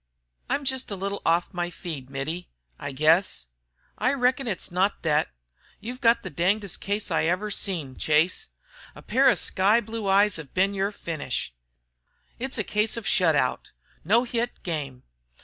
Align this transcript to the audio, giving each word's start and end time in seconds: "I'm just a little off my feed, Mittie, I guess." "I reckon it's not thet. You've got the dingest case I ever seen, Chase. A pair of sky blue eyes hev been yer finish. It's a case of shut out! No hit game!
"I'm 0.49 0.65
just 0.65 0.89
a 0.89 0.95
little 0.95 1.21
off 1.27 1.53
my 1.53 1.69
feed, 1.69 2.09
Mittie, 2.09 2.49
I 2.79 2.91
guess." 2.91 3.45
"I 3.99 4.15
reckon 4.15 4.47
it's 4.47 4.71
not 4.71 5.03
thet. 5.03 5.29
You've 5.79 6.01
got 6.01 6.23
the 6.23 6.31
dingest 6.31 6.79
case 6.81 7.11
I 7.11 7.25
ever 7.25 7.51
seen, 7.51 7.95
Chase. 7.95 8.49
A 8.95 9.03
pair 9.03 9.29
of 9.29 9.37
sky 9.37 9.79
blue 9.79 10.07
eyes 10.07 10.37
hev 10.37 10.55
been 10.55 10.73
yer 10.73 10.89
finish. 10.89 11.53
It's 12.39 12.57
a 12.57 12.63
case 12.63 12.97
of 12.97 13.05
shut 13.07 13.35
out! 13.35 13.73
No 14.03 14.23
hit 14.23 14.63
game! 14.63 15.03